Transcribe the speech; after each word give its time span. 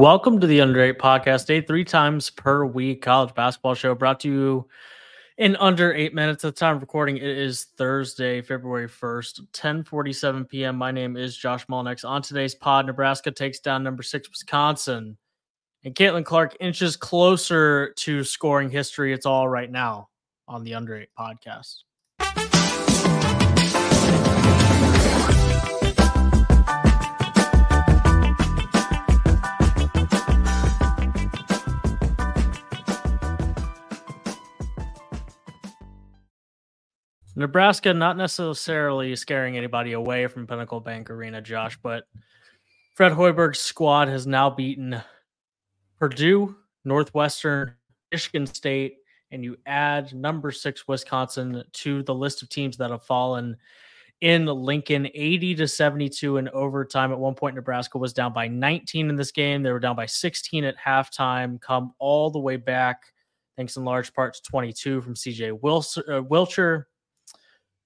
Welcome 0.00 0.40
to 0.40 0.46
the 0.46 0.62
Under 0.62 0.80
Eight 0.82 0.98
Podcast, 0.98 1.50
a 1.50 1.60
three 1.60 1.84
times 1.84 2.30
per 2.30 2.64
week 2.64 3.02
college 3.02 3.34
basketball 3.34 3.74
show 3.74 3.94
brought 3.94 4.20
to 4.20 4.28
you 4.28 4.68
in 5.36 5.56
under 5.56 5.92
eight 5.92 6.14
minutes 6.14 6.42
at 6.42 6.54
the 6.54 6.58
time 6.58 6.76
of 6.76 6.80
recording. 6.80 7.18
It 7.18 7.22
is 7.22 7.66
Thursday, 7.76 8.40
February 8.40 8.88
1st, 8.88 9.40
10 9.52 9.84
47 9.84 10.46
p.m. 10.46 10.76
My 10.76 10.90
name 10.90 11.18
is 11.18 11.36
Josh 11.36 11.66
Mullinax. 11.66 12.08
On 12.08 12.22
today's 12.22 12.54
pod, 12.54 12.86
Nebraska 12.86 13.30
takes 13.30 13.60
down 13.60 13.82
number 13.82 14.02
six, 14.02 14.26
Wisconsin. 14.30 15.18
And 15.84 15.94
Caitlin 15.94 16.24
Clark 16.24 16.56
inches 16.60 16.96
closer 16.96 17.92
to 17.98 18.24
scoring 18.24 18.70
history. 18.70 19.12
It's 19.12 19.26
all 19.26 19.50
right 19.50 19.70
now 19.70 20.08
on 20.48 20.64
the 20.64 20.76
Under 20.76 20.96
Eight 20.96 21.10
Podcast. 21.18 21.74
Nebraska 37.40 37.94
not 37.94 38.18
necessarily 38.18 39.16
scaring 39.16 39.56
anybody 39.56 39.92
away 39.92 40.26
from 40.26 40.46
Pinnacle 40.46 40.78
Bank 40.78 41.08
Arena, 41.08 41.40
Josh, 41.40 41.78
but 41.82 42.04
Fred 42.94 43.12
Hoiberg's 43.12 43.58
squad 43.58 44.08
has 44.08 44.26
now 44.26 44.50
beaten 44.50 45.00
Purdue, 45.98 46.54
Northwestern, 46.84 47.72
Michigan 48.12 48.46
State, 48.46 48.96
and 49.30 49.42
you 49.42 49.56
add 49.64 50.12
number 50.12 50.50
six 50.50 50.86
Wisconsin 50.86 51.64
to 51.72 52.02
the 52.02 52.14
list 52.14 52.42
of 52.42 52.50
teams 52.50 52.76
that 52.76 52.90
have 52.90 53.04
fallen 53.04 53.56
in 54.20 54.44
Lincoln 54.44 55.08
80 55.14 55.54
to 55.54 55.66
72 55.66 56.36
in 56.36 56.50
overtime. 56.50 57.10
At 57.10 57.18
one 57.18 57.34
point, 57.34 57.56
Nebraska 57.56 57.96
was 57.96 58.12
down 58.12 58.34
by 58.34 58.48
19 58.48 59.08
in 59.08 59.16
this 59.16 59.32
game. 59.32 59.62
They 59.62 59.72
were 59.72 59.80
down 59.80 59.96
by 59.96 60.04
16 60.04 60.62
at 60.64 60.76
halftime, 60.76 61.58
come 61.58 61.94
all 61.98 62.30
the 62.30 62.38
way 62.38 62.56
back, 62.56 63.14
thanks 63.56 63.78
in 63.78 63.84
large 63.86 64.12
part 64.12 64.34
to 64.34 64.42
22 64.42 65.00
from 65.00 65.14
CJ 65.14 65.58
Wilson, 65.62 66.02
uh, 66.06 66.20
Wilcher 66.20 66.84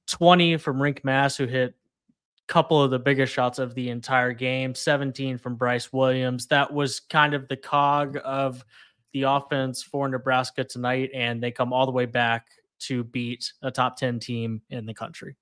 20 0.08 0.56
from 0.58 0.78
Rienk 0.78 1.05
Mast, 1.05 1.38
who 1.38 1.47
hit 1.47 1.70
a 1.70 2.52
couple 2.52 2.83
of 2.83 2.91
the 2.91 2.98
biggest 2.98 3.33
shots 3.33 3.58
of 3.58 3.74
the 3.74 3.88
entire 3.91 4.33
game, 4.33 4.74
17 4.74 5.38
from 5.38 5.56
Brice 5.56 5.92
Williams. 5.92 6.47
That 6.47 6.72
was 6.72 7.00
kind 7.00 7.34
of 7.34 7.48
the 7.48 7.56
cog 7.56 8.19
of 8.25 8.64
the 9.12 9.22
offense 9.22 9.82
for 9.82 10.08
Nebraska 10.08 10.64
tonight, 10.64 11.10
and 11.14 11.42
they 11.42 11.50
come 11.50 11.72
all 11.72 11.86
the 11.86 11.92
way 11.92 12.06
back 12.06 12.47
to 12.80 13.05
beat 13.05 13.52
a 13.62 13.70
top 13.70 13.97
10 13.97 14.19
team 14.19 14.60
in 14.70 14.86
the 14.86 14.94
country. 14.94 15.36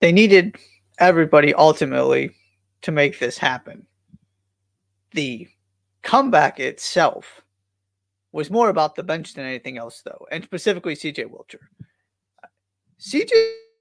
They 0.00 0.12
needed 0.12 0.56
everybody 0.98 1.54
ultimately 1.54 2.30
to 2.82 2.92
make 2.92 3.18
this 3.18 3.38
happen. 3.38 3.86
The 5.12 5.48
comeback 6.02 6.60
itself 6.60 7.42
was 8.32 8.50
more 8.50 8.68
about 8.68 8.94
the 8.94 9.02
bench 9.02 9.34
than 9.34 9.44
anything 9.44 9.78
else, 9.78 10.02
though, 10.04 10.26
and 10.30 10.44
specifically 10.44 10.94
CJ 10.94 11.26
Wilcher. 11.26 11.60
CJ 13.00 13.30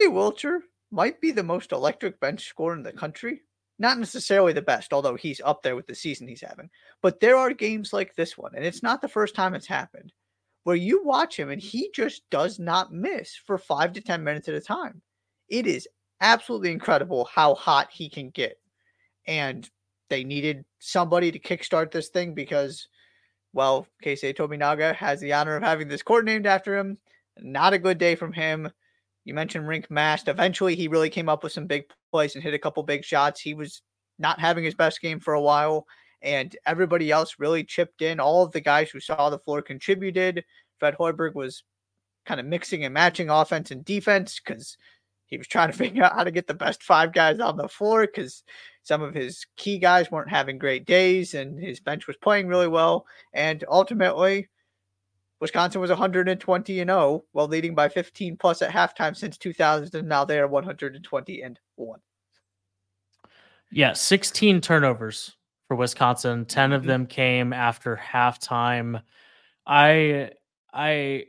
Wilcher 0.04 0.60
might 0.92 1.20
be 1.20 1.32
the 1.32 1.44
most 1.44 1.72
electric 1.72 2.20
bench 2.20 2.48
scorer 2.48 2.76
in 2.76 2.84
the 2.84 2.94
country. 2.94 3.42
Not 3.80 4.00
necessarily 4.00 4.54
the 4.54 4.62
best, 4.62 4.94
although 4.94 5.16
he's 5.16 5.42
up 5.44 5.62
there 5.62 5.76
with 5.76 5.88
the 5.88 5.96
season 5.96 6.28
he's 6.28 6.42
having. 6.42 6.70
But 7.02 7.20
there 7.20 7.36
are 7.38 7.54
games 7.54 7.94
like 7.94 8.16
this 8.16 8.38
one, 8.38 8.54
and 8.56 8.66
it's 8.66 8.84
not 8.84 9.02
the 9.02 9.08
first 9.08 9.36
time 9.36 9.54
it's 9.54 9.68
happened, 9.68 10.14
where 10.64 10.76
you 10.76 11.04
watch 11.04 11.38
him 11.38 11.50
and 11.50 11.62
he 11.62 11.90
just 11.94 12.28
does 12.30 12.60
not 12.60 12.94
miss 12.94 13.36
for 13.36 13.58
five 13.58 13.94
to 13.94 14.02
10 14.02 14.24
minutes 14.24 14.48
at 14.48 14.56
a 14.56 14.62
time. 14.62 15.02
It 15.50 15.68
is 15.68 15.88
absolutely 16.22 16.72
incredible 16.72 17.26
how 17.26 17.56
hot 17.56 17.90
he 17.92 18.10
can 18.10 18.30
get. 18.30 18.60
And 19.28 19.70
they 20.10 20.24
needed 20.24 20.66
somebody 20.80 21.32
to 21.32 21.40
kickstart 21.40 21.92
this 21.92 22.10
thing 22.10 22.34
because, 22.34 22.88
well, 23.54 23.88
Keisei 24.04 24.36
Tominaga 24.36 24.96
has 24.96 25.20
the 25.20 25.34
honor 25.34 25.56
of 25.56 25.64
having 25.64 25.88
this 25.88 26.04
court 26.04 26.26
named 26.26 26.48
after 26.48 26.78
him. 26.78 26.98
Not 27.40 27.74
a 27.74 27.80
good 27.80 27.98
day 27.98 28.16
from 28.16 28.34
him. 28.34 28.72
You 29.28 29.34
mentioned 29.34 29.68
Rienk 29.68 29.90
Mast. 29.90 30.30
Eventually, 30.30 30.74
he 30.74 30.88
really 30.88 31.10
came 31.10 31.28
up 31.28 31.44
with 31.44 31.52
some 31.52 31.68
big 31.68 31.84
plays 32.14 32.36
and 32.36 32.44
hit 32.44 32.54
a 32.54 32.60
couple 32.60 32.82
big 32.84 33.04
shots. 33.04 33.42
He 33.42 33.54
was 33.54 33.82
not 34.18 34.40
having 34.40 34.64
his 34.64 34.74
best 34.74 35.02
game 35.02 35.20
for 35.20 35.34
a 35.34 35.42
while, 35.42 35.86
and 36.22 36.56
everybody 36.66 37.12
else 37.12 37.36
really 37.38 37.66
chipped 37.66 38.02
in. 38.02 38.22
All 38.22 38.46
of 38.46 38.54
the 38.54 38.62
guys 38.62 38.90
who 38.90 39.02
saw 39.02 39.30
the 39.30 39.40
floor 39.40 39.62
contributed. 39.62 40.46
Fred 40.80 40.96
Hoiberg 40.98 41.36
was 41.36 41.64
kind 42.26 42.40
of 42.40 42.46
mixing 42.46 42.86
and 42.86 42.94
matching 42.94 43.30
offense 43.30 43.70
and 43.70 43.84
defense 43.84 44.40
because 44.40 44.78
he 45.26 45.38
was 45.38 45.48
trying 45.48 45.72
to 45.74 45.78
figure 45.78 46.06
out 46.06 46.16
how 46.16 46.24
to 46.24 46.32
get 46.32 46.48
the 46.48 46.54
best 46.54 46.82
five 46.82 47.12
guys 47.12 47.42
on 47.42 47.58
the 47.58 47.68
floor 47.68 48.08
because 48.08 48.46
some 48.84 49.02
of 49.02 49.14
his 49.14 49.46
key 49.58 49.78
guys 49.78 50.10
weren't 50.10 50.30
having 50.30 50.58
great 50.58 50.86
days 50.86 51.34
and 51.34 51.62
his 51.62 51.82
bench 51.82 52.08
was 52.08 52.16
playing 52.16 52.48
really 52.48 52.70
well. 52.70 53.06
And 53.34 53.66
ultimately, 53.68 54.48
Wisconsin 55.40 55.82
was 55.82 55.90
120 55.90 56.80
and 56.80 56.90
0 56.90 57.24
while 57.32 57.48
leading 57.48 57.76
by 57.76 57.88
15 57.88 58.38
plus 58.38 58.62
at 58.62 58.72
halftime 58.72 59.16
since 59.16 59.38
2000 59.38 59.94
and 59.94 60.08
now 60.08 60.26
they 60.26 60.40
are 60.40 60.48
120 60.48 61.42
and 61.42 61.60
1. 61.76 62.00
Yeah, 63.72 63.94
16 63.94 64.62
turnovers 64.62 65.36
for 65.68 65.76
Wisconsin. 65.76 66.46
10 66.46 66.72
of 66.72 66.82
mm-hmm. 66.82 66.88
them 66.88 67.06
came 67.06 67.54
after 67.54 67.96
halftime. 67.98 69.02
I 69.66 70.32
I 70.74 71.26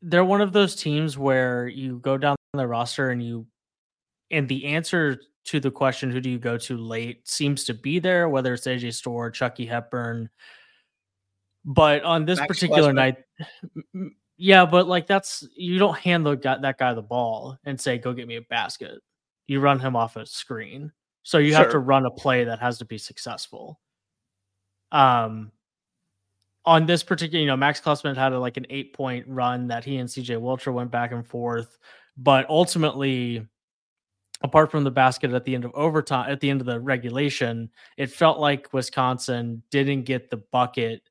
they're 0.00 0.24
one 0.24 0.40
of 0.40 0.52
those 0.52 0.76
teams 0.76 1.18
where 1.18 1.66
you 1.66 1.98
go 1.98 2.16
down 2.16 2.36
the 2.52 2.66
roster 2.66 3.10
and 3.10 3.22
you 3.22 3.46
and 4.30 4.48
the 4.48 4.64
answer 4.66 5.18
to 5.46 5.60
the 5.60 5.70
question 5.70 6.10
who 6.10 6.20
do 6.20 6.30
you 6.30 6.38
go 6.38 6.56
to 6.56 6.76
late 6.76 7.26
seems 7.28 7.64
to 7.64 7.74
be 7.74 7.98
there 7.98 8.28
whether 8.28 8.54
it's 8.54 8.66
AJ 8.66 8.94
Storr, 8.94 9.30
Chucky 9.30 9.66
Hepburn, 9.66 10.30
but 11.64 12.02
on 12.02 12.24
this 12.24 12.38
Max 12.38 12.48
particular 12.48 12.92
night, 12.92 13.16
yeah, 14.36 14.66
but 14.66 14.86
like 14.86 15.06
that's 15.06 15.46
you 15.56 15.78
don't 15.78 15.96
hand 15.96 16.26
the 16.26 16.34
guy, 16.34 16.58
that 16.58 16.78
guy 16.78 16.92
the 16.94 17.02
ball 17.02 17.58
and 17.64 17.80
say, 17.80 17.98
"Go 17.98 18.12
get 18.12 18.28
me 18.28 18.36
a 18.36 18.42
basket." 18.42 19.00
You 19.46 19.60
run 19.60 19.78
him 19.78 19.96
off 19.96 20.16
a 20.16 20.26
screen, 20.26 20.92
so 21.22 21.38
you 21.38 21.50
sure. 21.50 21.58
have 21.58 21.70
to 21.70 21.78
run 21.78 22.06
a 22.06 22.10
play 22.10 22.44
that 22.44 22.60
has 22.60 22.78
to 22.78 22.84
be 22.84 22.98
successful. 22.98 23.80
Um, 24.92 25.52
on 26.66 26.86
this 26.86 27.02
particular, 27.02 27.40
you 27.40 27.46
know, 27.46 27.56
Max 27.56 27.80
Klesmit 27.80 28.16
had 28.16 28.32
a, 28.32 28.38
like 28.38 28.56
an 28.56 28.66
eight 28.70 28.94
point 28.94 29.26
run 29.28 29.68
that 29.68 29.84
he 29.84 29.98
and 29.98 30.08
CJ 30.08 30.40
Wilcher 30.40 30.72
went 30.72 30.90
back 30.90 31.12
and 31.12 31.26
forth, 31.26 31.78
but 32.16 32.48
ultimately, 32.48 33.46
apart 34.42 34.70
from 34.70 34.84
the 34.84 34.90
basket 34.90 35.32
at 35.32 35.44
the 35.44 35.54
end 35.54 35.64
of 35.64 35.72
overtime, 35.74 36.30
at 36.30 36.40
the 36.40 36.50
end 36.50 36.60
of 36.60 36.66
the 36.66 36.80
regulation, 36.80 37.70
it 37.96 38.10
felt 38.10 38.38
like 38.38 38.72
Wisconsin 38.72 39.62
didn't 39.70 40.02
get 40.02 40.30
the 40.30 40.38
bucket 40.38 41.02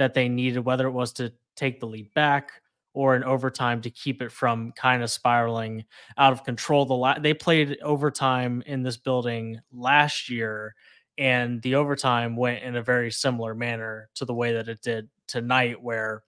that 0.00 0.14
they 0.14 0.30
needed, 0.30 0.60
whether 0.60 0.86
it 0.86 0.92
was 0.92 1.12
to 1.12 1.30
take 1.56 1.78
the 1.78 1.86
lead 1.86 2.12
back 2.14 2.52
or 2.94 3.14
in 3.14 3.22
overtime 3.22 3.82
to 3.82 3.90
keep 3.90 4.22
it 4.22 4.32
from 4.32 4.72
kind 4.72 5.02
of 5.02 5.10
spiraling 5.10 5.84
out 6.16 6.32
of 6.32 6.42
control. 6.42 6.86
The 6.86 6.94
la- 6.94 7.18
they 7.18 7.34
played 7.34 7.76
overtime 7.82 8.62
in 8.64 8.82
this 8.82 8.96
building 8.96 9.60
last 9.70 10.30
year, 10.30 10.74
and 11.18 11.60
the 11.60 11.74
overtime 11.74 12.34
went 12.34 12.62
in 12.62 12.76
a 12.76 12.82
very 12.82 13.10
similar 13.10 13.54
manner 13.54 14.08
to 14.14 14.24
the 14.24 14.32
way 14.32 14.54
that 14.54 14.68
it 14.68 14.80
did 14.80 15.10
tonight, 15.26 15.82
where 15.82 16.22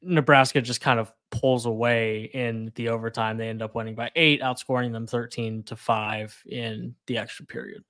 Nebraska 0.00 0.62
just 0.62 0.80
kind 0.80 0.98
of 0.98 1.12
pulls 1.30 1.66
away 1.66 2.30
in 2.32 2.72
the 2.74 2.88
overtime. 2.88 3.36
They 3.36 3.50
end 3.50 3.60
up 3.60 3.74
winning 3.74 3.96
by 3.96 4.10
eight, 4.16 4.40
outscoring 4.40 4.92
them 4.92 5.06
13 5.06 5.64
to 5.64 5.76
five 5.76 6.42
in 6.46 6.94
the 7.06 7.18
extra 7.18 7.44
period 7.44 7.84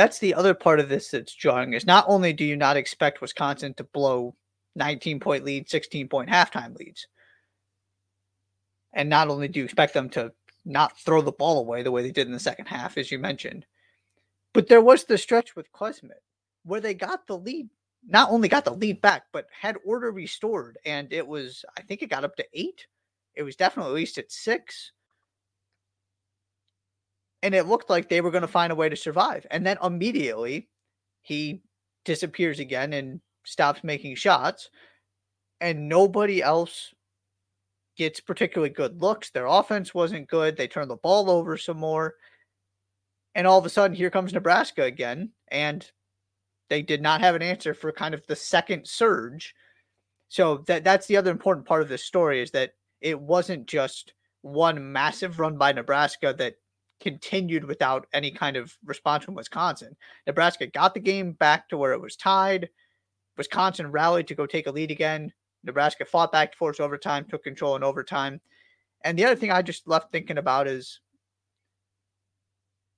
that's 0.00 0.18
the 0.18 0.32
other 0.32 0.54
part 0.54 0.80
of 0.80 0.88
this 0.88 1.10
that's 1.10 1.34
jarring 1.34 1.74
is 1.74 1.84
not 1.84 2.06
only 2.08 2.32
do 2.32 2.42
you 2.42 2.56
not 2.56 2.78
expect 2.78 3.20
Wisconsin 3.20 3.74
to 3.74 3.84
blow 3.84 4.34
19 4.74 5.20
point 5.20 5.44
lead, 5.44 5.68
16 5.68 6.08
point 6.08 6.30
halftime 6.30 6.74
leads, 6.78 7.06
and 8.94 9.10
not 9.10 9.28
only 9.28 9.46
do 9.46 9.58
you 9.58 9.64
expect 9.66 9.92
them 9.92 10.08
to 10.10 10.32
not 10.64 10.98
throw 10.98 11.20
the 11.20 11.30
ball 11.30 11.58
away 11.58 11.82
the 11.82 11.90
way 11.90 12.00
they 12.00 12.12
did 12.12 12.26
in 12.26 12.32
the 12.32 12.40
second 12.40 12.64
half, 12.64 12.96
as 12.96 13.12
you 13.12 13.18
mentioned, 13.18 13.66
but 14.54 14.68
there 14.68 14.80
was 14.80 15.04
the 15.04 15.18
stretch 15.18 15.54
with 15.54 15.70
Klesmit 15.70 16.22
where 16.64 16.80
they 16.80 16.94
got 16.94 17.26
the 17.26 17.36
lead, 17.36 17.68
not 18.06 18.30
only 18.30 18.48
got 18.48 18.64
the 18.64 18.72
lead 18.72 19.02
back, 19.02 19.24
but 19.32 19.48
had 19.52 19.76
order 19.84 20.10
restored. 20.10 20.78
And 20.86 21.12
it 21.12 21.26
was, 21.26 21.62
I 21.76 21.82
think 21.82 22.02
it 22.02 22.08
got 22.08 22.24
up 22.24 22.36
to 22.36 22.46
eight. 22.54 22.86
It 23.34 23.42
was 23.42 23.54
definitely 23.54 23.92
at 23.92 23.96
least 23.96 24.16
at 24.18 24.32
six 24.32 24.92
and 27.42 27.54
it 27.54 27.66
looked 27.66 27.90
like 27.90 28.08
they 28.08 28.20
were 28.20 28.30
going 28.30 28.42
to 28.42 28.48
find 28.48 28.72
a 28.72 28.76
way 28.76 28.88
to 28.88 28.96
survive. 28.96 29.46
And 29.50 29.66
then 29.66 29.78
immediately 29.82 30.68
he 31.22 31.62
disappears 32.04 32.60
again 32.60 32.92
and 32.92 33.20
stops 33.44 33.82
making 33.82 34.16
shots, 34.16 34.70
and 35.60 35.88
nobody 35.88 36.42
else 36.42 36.92
gets 37.96 38.20
particularly 38.20 38.70
good 38.70 39.00
looks. 39.02 39.30
Their 39.30 39.46
offense 39.46 39.94
wasn't 39.94 40.28
good. 40.28 40.56
They 40.56 40.68
turned 40.68 40.90
the 40.90 40.96
ball 40.96 41.30
over 41.30 41.56
some 41.56 41.78
more. 41.78 42.14
And 43.34 43.46
all 43.46 43.58
of 43.58 43.66
a 43.66 43.70
sudden, 43.70 43.96
here 43.96 44.10
comes 44.10 44.32
Nebraska 44.32 44.82
again. 44.82 45.30
And 45.48 45.86
they 46.70 46.82
did 46.82 47.02
not 47.02 47.20
have 47.20 47.34
an 47.34 47.42
answer 47.42 47.74
for 47.74 47.92
kind 47.92 48.14
of 48.14 48.26
the 48.26 48.36
second 48.36 48.86
surge. 48.86 49.54
So 50.28 50.58
that 50.66 50.84
that's 50.84 51.06
the 51.06 51.16
other 51.16 51.30
important 51.30 51.66
part 51.66 51.82
of 51.82 51.88
this 51.88 52.04
story 52.04 52.40
is 52.40 52.52
that 52.52 52.72
it 53.00 53.20
wasn't 53.20 53.66
just 53.66 54.14
one 54.42 54.92
massive 54.92 55.38
run 55.38 55.58
by 55.58 55.72
Nebraska 55.72 56.34
that 56.38 56.54
continued 57.00 57.64
without 57.64 58.06
any 58.12 58.30
kind 58.30 58.56
of 58.56 58.76
response 58.84 59.24
from 59.24 59.34
Wisconsin. 59.34 59.96
Nebraska 60.26 60.66
got 60.66 60.94
the 60.94 61.00
game 61.00 61.32
back 61.32 61.68
to 61.68 61.76
where 61.76 61.92
it 61.92 62.00
was 62.00 62.16
tied. 62.16 62.68
Wisconsin 63.36 63.90
rallied 63.90 64.28
to 64.28 64.34
go 64.34 64.46
take 64.46 64.66
a 64.66 64.70
lead 64.70 64.90
again. 64.90 65.32
Nebraska 65.64 66.04
fought 66.04 66.32
back 66.32 66.52
to 66.52 66.58
force 66.58 66.80
overtime, 66.80 67.24
took 67.24 67.42
control 67.42 67.76
in 67.76 67.82
overtime. 67.82 68.40
And 69.02 69.18
the 69.18 69.24
other 69.24 69.36
thing 69.36 69.50
I 69.50 69.62
just 69.62 69.88
left 69.88 70.12
thinking 70.12 70.38
about 70.38 70.66
is 70.68 71.00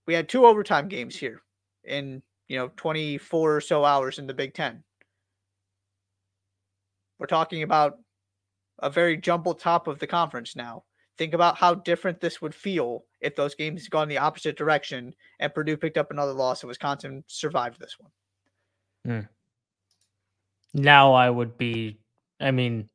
we 0.07 0.15
had 0.15 0.29
two 0.29 0.47
overtime 0.47 0.89
games 0.89 1.17
here 1.17 1.43
in, 1.85 2.23
you 2.49 2.57
know, 2.57 2.71
24 2.77 3.57
or 3.57 3.61
so 3.61 3.85
hours 3.85 4.19
in 4.19 4.27
the 4.27 4.35
Big 4.35 4.55
Ten. 4.55 4.83
We're 7.19 7.27
talking 7.27 7.63
about 7.63 7.99
a 8.81 8.91
very 8.91 9.17
jumbled 9.17 9.61
top 9.61 9.87
of 9.87 10.01
the 10.01 10.09
conference 10.09 10.57
now. 10.57 10.83
Think 11.19 11.35
about 11.35 11.59
how 11.59 11.75
different 11.75 12.21
this 12.21 12.41
would 12.41 12.55
feel 12.55 13.05
if 13.21 13.37
those 13.37 13.55
games 13.55 13.83
had 13.83 13.91
gone 13.91 14.09
the 14.09 14.19
opposite 14.19 14.57
direction 14.57 15.15
and 15.41 15.55
Purdue 15.55 15.77
picked 15.77 15.99
up 15.99 16.11
another 16.11 16.33
loss 16.33 16.63
and 16.63 16.69
Wisconsin 16.69 17.23
survived 17.27 17.79
this 17.79 17.97
one. 17.99 18.11
Hmm. 19.05 19.27
Now 20.75 21.13
I 21.13 21.29
would 21.29 21.59
be, 21.59 21.99
I 22.41 22.51
mean, 22.51 22.89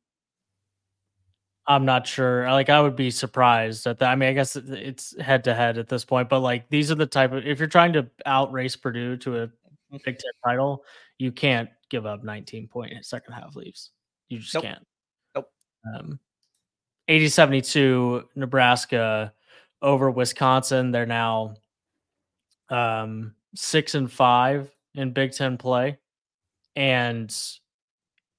I'm 1.66 1.84
not 1.84 2.06
sure. 2.06 2.50
Like, 2.50 2.70
I 2.70 2.80
would 2.80 2.96
be 2.96 3.10
surprised 3.10 3.86
at 3.86 3.98
that. 3.98 4.10
I 4.10 4.16
mean, 4.16 4.30
I 4.30 4.32
guess 4.32 4.56
it's 4.56 5.18
head 5.20 5.44
to 5.44 5.54
head 5.54 5.76
at 5.76 5.88
this 5.88 6.04
point, 6.04 6.30
but 6.30 6.40
like, 6.40 6.68
these 6.70 6.90
are 6.90 6.96
the 6.96 7.06
type 7.06 7.32
of, 7.32 7.46
if 7.46 7.58
you're 7.58 7.68
trying 7.68 7.92
to 7.92 8.08
outrace 8.24 8.74
Purdue 8.74 9.18
to 9.18 9.36
a 9.36 9.46
mm-hmm. 9.46 9.96
Big 10.04 10.18
Ten 10.18 10.32
title, 10.44 10.82
you 11.18 11.30
can't 11.30 11.68
give 11.90 12.06
up 12.06 12.24
19 12.24 12.68
point 12.68 12.92
second 13.04 13.34
half 13.34 13.54
leaves. 13.54 13.90
You 14.28 14.38
just 14.38 14.54
nope. 14.54 14.64
can't. 14.64 14.86
Nope. 15.34 15.50
Um, 15.94 16.20
80 17.08 17.28
72 17.28 18.28
Nebraska 18.36 19.32
over 19.82 20.10
Wisconsin. 20.10 20.90
They're 20.90 21.06
now 21.06 21.54
um, 22.68 23.34
six 23.54 23.94
and 23.94 24.10
five 24.10 24.70
in 24.94 25.12
Big 25.12 25.32
Ten 25.32 25.56
play, 25.56 25.98
and 26.76 27.34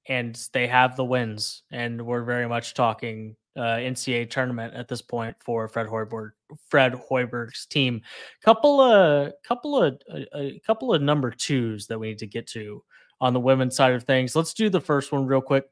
and 0.08 0.48
they 0.54 0.68
have 0.68 0.96
the 0.96 1.06
wins. 1.06 1.64
And 1.72 2.06
we're 2.06 2.24
very 2.24 2.48
much 2.48 2.74
talking 2.74 3.36
uh, 3.56 3.78
NCAA 3.78 4.30
tournament 4.30 4.74
at 4.74 4.88
this 4.88 5.02
point 5.02 5.36
for 5.40 5.68
Fred 5.68 5.88
Hoiberg. 5.88 6.32
Fred 6.70 6.94
Hoiberg's 6.94 7.66
team. 7.66 8.02
Couple 8.44 8.82
of 8.82 9.34
couple 9.44 9.82
of 9.82 10.00
a, 10.12 10.38
a 10.38 10.60
couple 10.60 10.94
of 10.94 11.02
number 11.02 11.32
twos 11.32 11.88
that 11.88 12.00
we 12.00 12.10
need 12.10 12.20
to 12.20 12.28
get 12.28 12.48
to 12.48 12.84
on 13.22 13.34
the 13.34 13.40
women's 13.40 13.76
side 13.76 13.94
of 13.94 14.04
things. 14.04 14.36
Let's 14.36 14.54
do 14.54 14.70
the 14.70 14.82
first 14.82 15.12
one 15.12 15.26
real 15.26 15.42
quick. 15.42 15.66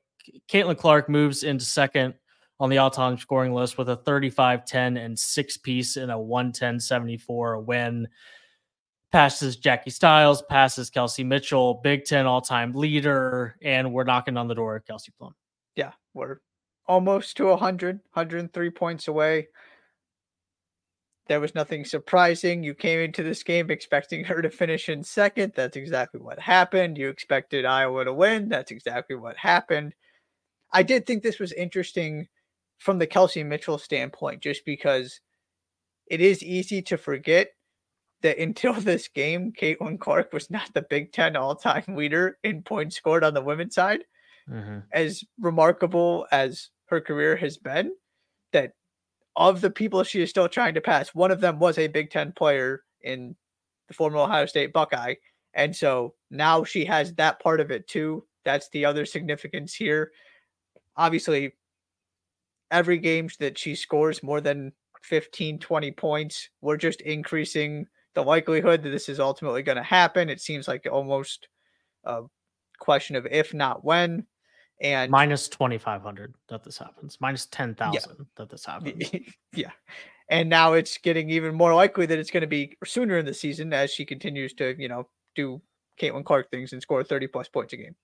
Caitlin 0.49 0.77
Clark 0.77 1.07
moves 1.07 1.43
into 1.43 1.63
second 1.63 2.13
on 2.59 2.69
the 2.69 2.77
all-time 2.79 3.17
scoring 3.17 3.53
list 3.53 3.77
with 3.77 3.89
a 3.89 3.97
35-10 3.97 5.03
and 5.03 5.17
six 5.17 5.57
piece 5.57 5.97
in 5.97 6.09
a 6.09 6.17
110-74 6.17 7.63
win. 7.63 8.07
Passes 9.11 9.55
Jackie 9.55 9.89
Stiles, 9.89 10.41
passes 10.43 10.89
Kelsey 10.89 11.23
Mitchell, 11.23 11.75
Big 11.75 12.03
Ten 12.03 12.25
all-time 12.25 12.73
leader, 12.73 13.55
and 13.61 13.93
we're 13.93 14.03
knocking 14.03 14.35
on 14.37 14.47
the 14.47 14.55
door 14.55 14.75
of 14.75 14.85
Kelsey 14.85 15.13
Plum. 15.17 15.33
Yeah, 15.75 15.93
we're 16.13 16.39
almost 16.87 17.37
to 17.37 17.45
100, 17.45 17.99
103 18.13 18.69
points 18.71 19.07
away. 19.07 19.47
There 21.27 21.39
was 21.39 21.55
nothing 21.55 21.85
surprising. 21.85 22.63
You 22.63 22.73
came 22.73 22.99
into 22.99 23.21
this 23.23 23.43
game 23.43 23.69
expecting 23.69 24.23
her 24.25 24.41
to 24.41 24.49
finish 24.49 24.89
in 24.89 25.03
second. 25.03 25.53
That's 25.55 25.77
exactly 25.77 26.21
what 26.21 26.39
happened. 26.39 26.97
You 26.97 27.09
expected 27.09 27.65
Iowa 27.65 28.05
to 28.05 28.13
win. 28.13 28.49
That's 28.49 28.71
exactly 28.71 29.15
what 29.15 29.37
happened. 29.37 29.93
I 30.71 30.83
did 30.83 31.05
think 31.05 31.23
this 31.23 31.39
was 31.39 31.51
interesting 31.53 32.27
from 32.77 32.99
the 32.99 33.07
Kelsey 33.07 33.43
Mitchell 33.43 33.77
standpoint, 33.77 34.41
just 34.41 34.65
because 34.65 35.19
it 36.07 36.21
is 36.21 36.43
easy 36.43 36.81
to 36.83 36.97
forget 36.97 37.49
that 38.21 38.37
until 38.39 38.73
this 38.73 39.07
game, 39.07 39.53
Caitlin 39.59 39.99
Clark 39.99 40.33
was 40.33 40.49
not 40.49 40.73
the 40.73 40.85
Big 40.89 41.11
Ten 41.11 41.35
all 41.35 41.55
time 41.55 41.83
leader 41.89 42.37
in 42.43 42.61
points 42.63 42.95
scored 42.95 43.23
on 43.23 43.33
the 43.33 43.41
women's 43.41 43.75
side. 43.75 44.03
Mm-hmm. 44.49 44.79
As 44.93 45.23
remarkable 45.39 46.25
as 46.31 46.69
her 46.85 47.01
career 47.01 47.35
has 47.35 47.57
been, 47.57 47.91
that 48.53 48.71
of 49.35 49.61
the 49.61 49.69
people 49.69 50.03
she 50.03 50.21
is 50.21 50.29
still 50.29 50.47
trying 50.47 50.73
to 50.75 50.81
pass, 50.81 51.09
one 51.09 51.31
of 51.31 51.41
them 51.41 51.59
was 51.59 51.77
a 51.77 51.87
Big 51.87 52.09
Ten 52.09 52.31
player 52.31 52.83
in 53.01 53.35
the 53.87 53.93
former 53.93 54.17
Ohio 54.17 54.45
State 54.45 54.73
Buckeye. 54.73 55.15
And 55.53 55.75
so 55.75 56.13
now 56.29 56.63
she 56.63 56.85
has 56.85 57.13
that 57.15 57.39
part 57.39 57.59
of 57.59 57.71
it 57.71 57.87
too. 57.87 58.25
That's 58.45 58.69
the 58.69 58.85
other 58.85 59.05
significance 59.05 59.73
here. 59.73 60.11
Obviously, 60.95 61.53
every 62.71 62.97
game 62.97 63.29
that 63.39 63.57
she 63.57 63.75
scores 63.75 64.23
more 64.23 64.41
than 64.41 64.71
15, 65.03 65.59
20 65.59 65.91
points, 65.91 66.49
we're 66.61 66.77
just 66.77 67.01
increasing 67.01 67.87
the 68.13 68.23
likelihood 68.23 68.83
that 68.83 68.89
this 68.89 69.09
is 69.09 69.19
ultimately 69.19 69.61
going 69.61 69.77
to 69.77 69.83
happen. 69.83 70.29
It 70.29 70.41
seems 70.41 70.67
like 70.67 70.87
almost 70.91 71.47
a 72.03 72.23
question 72.79 73.15
of 73.15 73.27
if 73.29 73.53
not 73.53 73.83
when. 73.83 74.25
And 74.79 75.09
minus 75.09 75.47
2,500 75.47 76.35
that 76.49 76.63
this 76.63 76.77
happens, 76.77 77.17
minus 77.19 77.47
10,000 77.47 77.93
yeah. 77.93 78.25
that 78.35 78.49
this 78.49 78.65
happens. 78.65 79.09
yeah. 79.53 79.71
And 80.29 80.49
now 80.49 80.73
it's 80.73 80.97
getting 80.97 81.29
even 81.29 81.55
more 81.55 81.73
likely 81.73 82.05
that 82.05 82.19
it's 82.19 82.31
going 82.31 82.41
to 82.41 82.47
be 82.47 82.77
sooner 82.85 83.17
in 83.17 83.25
the 83.25 83.33
season 83.33 83.73
as 83.73 83.91
she 83.91 84.05
continues 84.05 84.53
to, 84.55 84.75
you 84.77 84.87
know, 84.87 85.07
do 85.35 85.61
Caitlin 85.99 86.25
Clark 86.25 86.51
things 86.51 86.73
and 86.73 86.81
score 86.81 87.03
30 87.03 87.27
plus 87.27 87.47
points 87.47 87.73
a 87.73 87.77
game. 87.77 87.95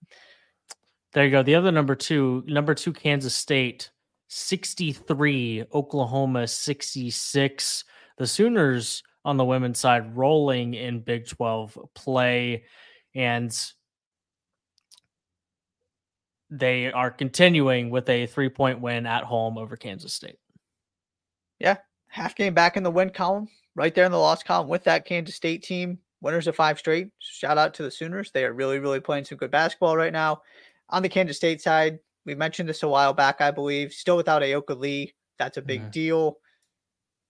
There 1.11 1.25
you 1.25 1.31
go. 1.31 1.43
The 1.43 1.55
other 1.55 1.71
number 1.71 1.95
two, 1.95 2.43
number 2.47 2.73
two, 2.73 2.91
Kansas 2.91 3.35
State 3.35 3.91
63, 4.33 5.65
Oklahoma 5.73 6.47
66. 6.47 7.83
The 8.17 8.27
Sooners 8.27 9.03
on 9.23 9.37
the 9.37 9.45
women's 9.45 9.79
side 9.79 10.17
rolling 10.17 10.73
in 10.73 11.01
Big 11.01 11.27
12 11.27 11.77
play. 11.93 12.63
And 13.13 13.55
they 16.49 16.91
are 16.91 17.11
continuing 17.11 17.91
with 17.91 18.09
a 18.09 18.25
three 18.25 18.49
point 18.49 18.81
win 18.81 19.05
at 19.05 19.23
home 19.23 19.57
over 19.57 19.77
Kansas 19.77 20.13
State. 20.13 20.39
Yeah. 21.59 21.77
Half 22.07 22.35
game 22.35 22.55
back 22.55 22.75
in 22.75 22.83
the 22.83 22.91
win 22.91 23.11
column, 23.11 23.47
right 23.75 23.93
there 23.93 24.05
in 24.05 24.11
the 24.11 24.17
loss 24.17 24.41
column 24.41 24.67
with 24.67 24.83
that 24.85 25.05
Kansas 25.05 25.35
State 25.35 25.63
team. 25.63 25.99
Winners 26.21 26.47
of 26.47 26.55
five 26.55 26.79
straight. 26.79 27.09
Shout 27.19 27.57
out 27.57 27.73
to 27.75 27.83
the 27.83 27.91
Sooners. 27.91 28.31
They 28.31 28.45
are 28.45 28.53
really, 28.53 28.79
really 28.79 28.99
playing 28.99 29.25
some 29.25 29.37
good 29.37 29.51
basketball 29.51 29.95
right 29.95 30.13
now. 30.13 30.41
On 30.89 31.03
the 31.03 31.09
Kansas 31.09 31.37
State 31.37 31.61
side, 31.61 31.99
we 32.25 32.35
mentioned 32.35 32.69
this 32.69 32.83
a 32.83 32.87
while 32.87 33.13
back, 33.13 33.41
I 33.41 33.51
believe. 33.51 33.93
Still 33.93 34.17
without 34.17 34.41
Ayoka 34.41 34.77
Lee. 34.77 35.13
That's 35.37 35.57
a 35.57 35.61
big 35.61 35.81
mm-hmm. 35.81 35.89
deal. 35.89 36.37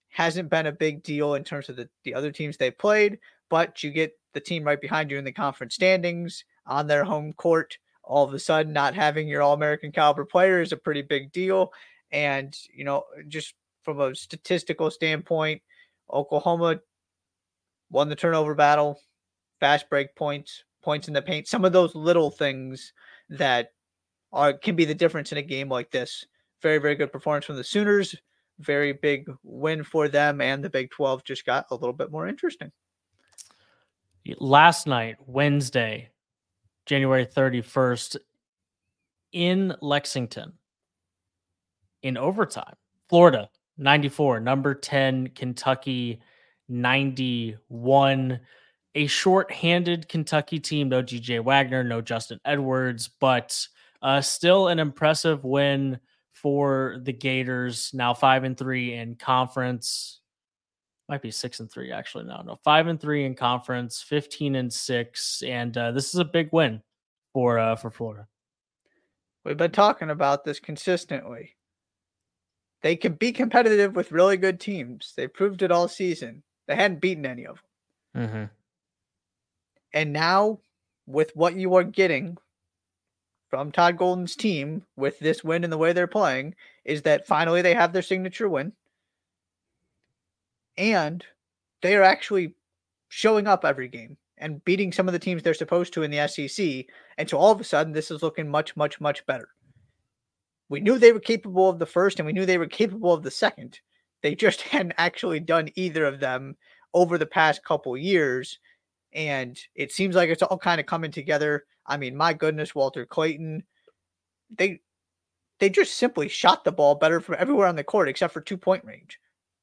Hasn't 0.09 0.49
been 0.49 0.67
a 0.67 0.71
big 0.71 1.03
deal 1.03 1.33
in 1.33 1.43
terms 1.43 1.69
of 1.69 1.75
the, 1.75 1.89
the 2.03 2.13
other 2.13 2.31
teams 2.31 2.57
they 2.57 2.69
played, 2.69 3.17
but 3.49 3.83
you 3.83 3.91
get 3.91 4.13
the 4.33 4.39
team 4.39 4.63
right 4.63 4.79
behind 4.79 5.09
you 5.09 5.17
in 5.17 5.23
the 5.23 5.31
conference 5.31 5.75
standings 5.75 6.43
on 6.67 6.87
their 6.87 7.03
home 7.03 7.33
court. 7.33 7.77
All 8.03 8.25
of 8.25 8.33
a 8.33 8.39
sudden, 8.39 8.73
not 8.73 8.93
having 8.93 9.27
your 9.27 9.41
All 9.41 9.53
American 9.53 9.91
caliber 9.91 10.25
player 10.25 10.61
is 10.61 10.71
a 10.71 10.77
pretty 10.77 11.01
big 11.01 11.31
deal. 11.31 11.71
And, 12.11 12.55
you 12.73 12.83
know, 12.83 13.05
just 13.27 13.55
from 13.83 13.99
a 13.99 14.13
statistical 14.13 14.91
standpoint, 14.91 15.61
Oklahoma 16.11 16.79
won 17.89 18.09
the 18.09 18.15
turnover 18.15 18.55
battle, 18.55 18.99
fast 19.59 19.89
break 19.89 20.15
points, 20.15 20.63
points 20.83 21.07
in 21.07 21.13
the 21.13 21.21
paint, 21.21 21.47
some 21.47 21.65
of 21.65 21.71
those 21.71 21.95
little 21.95 22.29
things 22.29 22.93
that 23.29 23.71
are 24.33 24.53
can 24.53 24.75
be 24.75 24.85
the 24.85 24.95
difference 24.95 25.31
in 25.31 25.37
a 25.37 25.43
game 25.43 25.69
like 25.69 25.91
this. 25.91 26.25
Very, 26.61 26.79
very 26.79 26.95
good 26.95 27.11
performance 27.11 27.45
from 27.45 27.55
the 27.55 27.63
Sooners. 27.63 28.15
Very 28.59 28.93
big 28.93 29.31
win 29.43 29.83
for 29.83 30.07
them, 30.07 30.41
and 30.41 30.63
the 30.63 30.69
Big 30.69 30.91
12 30.91 31.23
just 31.23 31.45
got 31.45 31.65
a 31.71 31.75
little 31.75 31.93
bit 31.93 32.11
more 32.11 32.27
interesting. 32.27 32.71
Last 34.39 34.87
night, 34.87 35.17
Wednesday, 35.25 36.09
January 36.85 37.25
31st, 37.25 38.17
in 39.31 39.75
Lexington, 39.81 40.53
in 42.03 42.17
overtime, 42.17 42.75
Florida 43.09 43.49
94, 43.77 44.39
number 44.39 44.75
10, 44.75 45.29
Kentucky 45.29 46.21
91 46.69 48.39
a 48.95 49.07
short-handed 49.07 50.07
Kentucky 50.07 50.59
team. 50.59 50.89
No 50.89 51.01
DJ 51.01 51.43
Wagner, 51.43 51.83
no 51.83 52.01
Justin 52.01 52.39
Edwards, 52.45 53.09
but 53.19 53.67
uh, 54.03 54.21
still 54.21 54.67
an 54.67 54.77
impressive 54.79 55.43
win 55.43 55.99
for 56.33 56.97
the 57.01 57.13
Gators. 57.13 57.91
Now 57.93 58.13
five 58.13 58.43
and 58.43 58.57
three 58.57 58.93
in 58.93 59.15
conference. 59.15 60.19
Might 61.09 61.21
be 61.21 61.31
six 61.31 61.59
and 61.59 61.71
three 61.71 61.91
actually. 61.91 62.25
No, 62.25 62.41
no, 62.45 62.59
five 62.63 62.87
and 62.87 62.99
three 62.99 63.25
in 63.25 63.33
conference, 63.33 64.01
fifteen 64.01 64.55
and 64.55 64.71
six, 64.71 65.41
and 65.43 65.75
uh, 65.77 65.91
this 65.91 66.13
is 66.13 66.19
a 66.19 66.25
big 66.25 66.49
win 66.51 66.81
for 67.33 67.57
uh, 67.57 67.75
for 67.75 67.89
Florida. 67.89 68.27
We've 69.43 69.57
been 69.57 69.71
talking 69.71 70.09
about 70.09 70.45
this 70.45 70.59
consistently. 70.59 71.55
They 72.81 72.95
can 72.95 73.13
be 73.13 73.31
competitive 73.31 73.95
with 73.95 74.11
really 74.11 74.37
good 74.37 74.59
teams. 74.59 75.13
They 75.15 75.27
proved 75.27 75.61
it 75.61 75.71
all 75.71 75.87
season. 75.87 76.43
They 76.67 76.75
hadn't 76.75 77.01
beaten 77.01 77.25
any 77.25 77.45
of 77.45 77.61
them. 78.13 78.27
Mm-hmm. 78.27 78.43
And 79.93 80.13
now, 80.13 80.59
with 81.05 81.35
what 81.35 81.55
you 81.55 81.75
are 81.75 81.83
getting 81.83 82.37
from 83.53 83.71
Todd 83.71 83.99
Golden's 83.99 84.35
team 84.35 84.81
with 84.95 85.19
this 85.19 85.43
win 85.43 85.63
and 85.63 85.71
the 85.71 85.77
way 85.77 85.93
they're 85.93 86.07
playing 86.07 86.55
is 86.85 87.03
that 87.03 87.27
finally 87.27 87.61
they 87.61 87.75
have 87.75 87.93
their 87.93 88.01
signature 88.01 88.49
win. 88.49 88.73
And 90.75 91.23
they 91.83 91.95
are 91.95 92.01
actually 92.01 92.55
showing 93.09 93.45
up 93.45 93.63
every 93.63 93.87
game 93.87 94.17
and 94.39 94.65
beating 94.65 94.91
some 94.91 95.07
of 95.07 95.13
the 95.13 95.19
teams 95.19 95.43
they're 95.43 95.53
supposed 95.53 95.93
to 95.93 96.01
in 96.01 96.09
the 96.09 96.27
SEC. 96.27 96.87
And 97.19 97.29
so 97.29 97.37
all 97.37 97.51
of 97.51 97.61
a 97.61 97.63
sudden, 97.63 97.93
this 97.93 98.09
is 98.09 98.23
looking 98.23 98.49
much, 98.49 98.75
much, 98.75 98.99
much 98.99 99.23
better. 99.27 99.49
We 100.69 100.79
knew 100.79 100.97
they 100.97 101.11
were 101.11 101.19
capable 101.19 101.69
of 101.69 101.77
the 101.77 101.85
first 101.85 102.17
and 102.17 102.25
we 102.25 102.33
knew 102.33 102.47
they 102.47 102.57
were 102.57 102.65
capable 102.65 103.13
of 103.13 103.21
the 103.21 103.29
second. 103.29 103.79
They 104.23 104.33
just 104.33 104.61
hadn't 104.73 104.95
actually 104.97 105.41
done 105.41 105.69
either 105.75 106.05
of 106.05 106.19
them 106.19 106.57
over 106.95 107.19
the 107.19 107.27
past 107.27 107.63
couple 107.63 107.95
years. 107.97 108.57
And 109.15 109.57
it 109.75 109.91
seems 109.91 110.15
like 110.15 110.29
it's 110.29 110.41
all 110.41 110.57
kind 110.57 110.79
of 110.79 110.87
coming 110.87 111.11
together. 111.11 111.65
I 111.85 111.97
mean, 111.97 112.15
my 112.15 112.33
goodness, 112.33 112.73
Walter 112.73 113.05
Clayton, 113.05 113.63
they 114.55 114.81
they 115.59 115.69
just 115.69 115.95
simply 115.95 116.27
shot 116.27 116.63
the 116.63 116.71
ball 116.71 116.95
better 116.95 117.21
from 117.21 117.35
everywhere 117.37 117.67
on 117.67 117.75
the 117.75 117.83
court 117.83 118.09
except 118.09 118.33
for 118.33 118.41
two 118.41 118.57
point 118.57 118.83
range. 118.85 119.19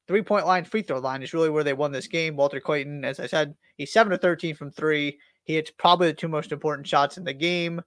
Three 0.07 0.21
point 0.21 0.45
line, 0.45 0.65
free 0.65 0.81
throw 0.81 0.99
line 0.99 1.21
is 1.21 1.33
really 1.33 1.49
where 1.49 1.63
they 1.63 1.73
won 1.73 1.91
this 1.91 2.07
game. 2.07 2.35
Walter 2.35 2.59
Clayton, 2.59 3.05
as 3.05 3.19
I 3.19 3.27
said, 3.27 3.55
he's 3.77 3.93
seven 3.93 4.11
to 4.11 4.17
thirteen 4.17 4.55
from 4.55 4.71
three. 4.71 5.19
He 5.43 5.55
hits 5.55 5.71
probably 5.71 6.07
the 6.07 6.13
two 6.13 6.27
most 6.27 6.51
important 6.51 6.87
shots 6.87 7.17
in 7.17 7.23
the 7.23 7.33
game. 7.33 7.81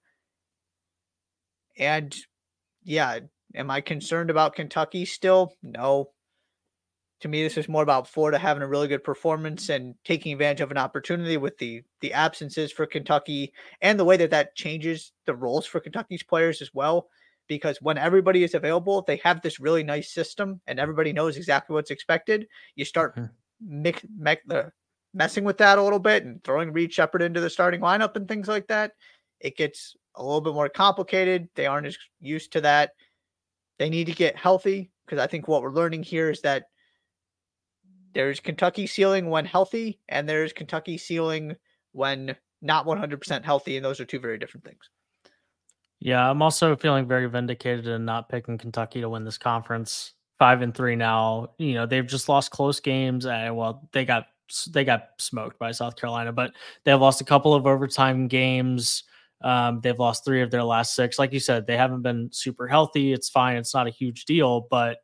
And 1.78 2.14
yeah, 2.83 3.21
am 3.54 3.71
I 3.71 3.80
concerned 3.80 4.30
about 4.30 4.54
Kentucky 4.54 5.04
still? 5.04 5.54
No. 5.62 6.11
To 7.25 7.28
me, 7.28 7.43
this 7.43 7.57
is 7.57 7.71
more 7.71 7.83
about 7.83 8.07
Florida 8.07 8.37
having 8.37 8.62
a 8.62 8.66
really 8.66 8.87
good 8.87 9.02
performance 9.02 9.71
and 9.71 9.95
taking 10.04 10.35
advantage 10.35 10.61
of 10.61 10.71
an 10.71 10.76
opportunity 10.76 11.38
with 11.38 11.57
the 11.57 11.83
the 12.02 12.12
absences 12.12 12.71
for 12.71 12.85
Kentucky 12.85 13.54
and 13.81 13.99
the 13.99 14.04
way 14.04 14.19
that 14.19 14.28
that 14.33 14.54
changes 14.54 15.11
the 15.25 15.35
roles 15.35 15.64
for 15.64 15.81
Kentucky's 15.81 16.23
players 16.23 16.61
as 16.61 16.75
well 16.75 17.09
because 17.49 17.78
when 17.81 17.97
everybody 17.97 18.45
is 18.45 18.52
available, 18.52 19.00
they 19.00 19.16
have 19.25 19.40
this 19.40 19.59
really 19.59 19.83
nice 19.83 20.12
system 20.12 20.61
and 20.66 20.78
everybody 20.78 21.14
knows 21.14 21.38
exactly 21.38 21.73
what's 21.73 21.90
expected. 21.90 22.47
You 22.75 22.85
start 22.85 23.16
mm-hmm. 23.16 23.83
mix, 23.83 24.02
mix, 24.19 24.43
uh, 24.50 24.64
messing 25.14 25.45
with 25.45 25.57
that 25.57 25.78
a 25.78 25.83
little 25.83 25.99
bit 25.99 26.25
and 26.25 26.45
throwing 26.45 26.75
Reed 26.75 26.93
Sheppard 26.93 27.23
into 27.23 27.40
the 27.40 27.49
starting 27.49 27.81
lineup 27.81 28.16
and 28.16 28.28
things 28.28 28.49
like 28.49 28.66
that. 28.66 28.93
It 29.40 29.57
gets 29.57 29.97
a 30.14 30.23
little 30.23 30.43
bit 30.43 30.52
more 30.52 30.69
complicated. 30.69 31.49
They 31.54 31.64
aren't 31.64 31.87
as 31.87 31.97
used 32.21 32.52
to 32.52 32.61
that. 32.61 32.90
They 33.78 33.88
need 33.88 34.09
to 34.09 34.12
get 34.12 34.37
healthy 34.37 34.90
because 35.07 35.19
I 35.19 35.26
think 35.26 35.49
what 35.49 35.62
we're 35.62 35.71
learning 35.71 36.02
here 36.02 36.28
is 36.28 36.43
that 36.43 36.64
there's 38.14 38.40
Kentucky 38.40 38.87
ceiling 38.87 39.28
when 39.30 39.44
healthy, 39.44 40.00
and 40.09 40.28
there's 40.28 40.52
Kentucky 40.52 40.99
ceiling 40.99 41.56
when 41.92 42.37
not 42.62 42.87
100% 42.87 43.44
healthy, 43.44 43.76
and 43.76 43.85
those 43.85 44.00
are 44.00 44.04
two 44.04 44.18
very 44.18 44.38
different 44.38 44.64
things. 44.64 44.90
Yeah, 46.00 46.28
I'm 46.28 46.42
also 46.42 46.76
feeling 46.76 47.06
very 47.06 47.26
vindicated 47.26 47.87
in 47.87 48.04
not 48.04 48.28
picking 48.28 48.59
Kentucky 48.59 49.00
to 49.00 49.09
win 49.09 49.25
this 49.25 49.38
conference. 49.38 50.12
Five 50.38 50.62
and 50.62 50.75
three 50.75 50.97
now. 50.97 51.52
You 51.59 51.75
know 51.75 51.87
they've 51.87 52.06
just 52.06 52.28
lost 52.28 52.50
close 52.50 52.80
games. 52.80 53.25
And, 53.25 53.56
well, 53.56 53.88
they 53.92 54.04
got 54.04 54.26
they 54.71 54.85
got 54.85 55.11
smoked 55.18 55.59
by 55.59 55.71
South 55.71 55.97
Carolina, 55.97 56.33
but 56.33 56.52
they've 56.85 57.00
lost 57.00 57.21
a 57.21 57.25
couple 57.25 57.54
of 57.54 57.66
overtime 57.66 58.28
games. 58.28 59.04
Um, 59.42 59.80
they've 59.83 59.99
lost 59.99 60.25
three 60.25 60.42
of 60.42 60.50
their 60.50 60.64
last 60.64 60.94
six. 60.94 61.18
Like 61.18 61.33
you 61.33 61.40
said, 61.40 61.66
they 61.66 61.76
haven't 61.76 62.02
been 62.02 62.28
super 62.33 62.66
healthy. 62.66 63.12
It's 63.12 63.28
fine. 63.28 63.56
It's 63.56 63.75
not 63.75 63.87
a 63.87 63.90
huge 63.90 64.25
deal, 64.25 64.66
but 64.71 64.99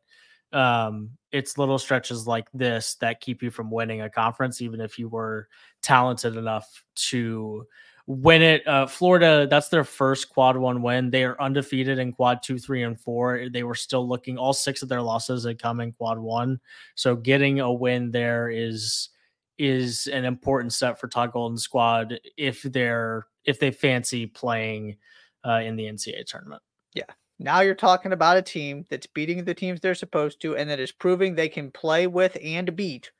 um, 0.53 1.11
it's 1.31 1.57
little 1.57 1.79
stretches 1.79 2.27
like 2.27 2.47
this 2.53 2.95
that 2.95 3.21
keep 3.21 3.41
you 3.41 3.51
from 3.51 3.71
winning 3.71 4.01
a 4.01 4.09
conference, 4.09 4.61
even 4.61 4.81
if 4.81 4.99
you 4.99 5.07
were 5.09 5.47
talented 5.81 6.35
enough 6.35 6.83
to 6.95 7.65
win 8.07 8.41
it. 8.41 8.67
Uh, 8.67 8.87
Florida, 8.87 9.47
that's 9.49 9.69
their 9.69 9.83
first 9.83 10.29
quad 10.29 10.57
one 10.57 10.81
win. 10.81 11.09
They 11.09 11.23
are 11.23 11.41
undefeated 11.41 11.99
in 11.99 12.11
quad 12.11 12.43
two, 12.43 12.59
three, 12.59 12.83
and 12.83 12.99
four. 12.99 13.47
They 13.51 13.63
were 13.63 13.75
still 13.75 14.07
looking, 14.07 14.37
all 14.37 14.53
six 14.53 14.81
of 14.81 14.89
their 14.89 15.01
losses 15.01 15.45
had 15.45 15.61
come 15.61 15.79
in 15.79 15.93
quad 15.93 16.19
one. 16.19 16.59
So 16.95 17.15
getting 17.15 17.59
a 17.59 17.71
win 17.71 18.11
there 18.11 18.49
is 18.49 19.09
is 19.57 20.07
an 20.07 20.25
important 20.25 20.73
step 20.73 20.99
for 20.99 21.07
Todd 21.07 21.31
Golden 21.31 21.57
squad 21.57 22.19
if 22.35 22.63
they're 22.63 23.27
if 23.45 23.59
they 23.59 23.71
fancy 23.71 24.25
playing 24.25 24.97
uh, 25.45 25.61
in 25.63 25.75
the 25.75 25.85
NCAA 25.85 26.25
tournament. 26.25 26.61
Yeah. 26.93 27.03
Now 27.41 27.61
you're 27.61 27.73
talking 27.73 28.13
about 28.13 28.37
a 28.37 28.41
team 28.43 28.85
that's 28.87 29.07
beating 29.07 29.43
the 29.43 29.55
teams 29.55 29.81
they're 29.81 29.95
supposed 29.95 30.39
to 30.41 30.55
and 30.55 30.69
that 30.69 30.79
is 30.79 30.91
proving 30.91 31.33
they 31.33 31.49
can 31.49 31.71
play 31.71 32.05
with 32.05 32.37
and 32.39 32.75
beat 32.75 33.11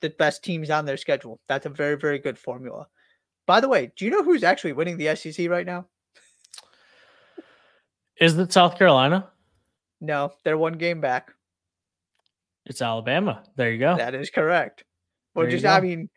the 0.00 0.10
best 0.10 0.42
teams 0.42 0.70
on 0.70 0.86
their 0.86 0.96
schedule. 0.96 1.38
That's 1.46 1.64
a 1.64 1.70
very, 1.70 1.96
very 1.96 2.18
good 2.18 2.36
formula. 2.36 2.88
By 3.46 3.60
the 3.60 3.68
way, 3.68 3.92
do 3.94 4.04
you 4.04 4.10
know 4.10 4.24
who's 4.24 4.42
actually 4.42 4.72
winning 4.72 4.96
the 4.96 5.14
SEC 5.14 5.48
right 5.48 5.64
now? 5.64 5.86
Is 8.20 8.36
it 8.36 8.52
South 8.52 8.76
Carolina? 8.76 9.28
No, 10.00 10.32
they're 10.42 10.58
one 10.58 10.76
game 10.76 11.00
back. 11.00 11.32
It's 12.66 12.82
Alabama. 12.82 13.44
There 13.54 13.70
you 13.70 13.78
go. 13.78 13.96
That 13.96 14.16
is 14.16 14.30
correct. 14.30 14.82
Well, 15.36 15.46
just 15.46 15.64
I 15.64 15.80
mean, 15.80 16.10